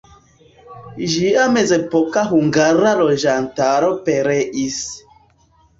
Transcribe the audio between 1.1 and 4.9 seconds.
Ĝia mezepoka hungara loĝantaro pereis.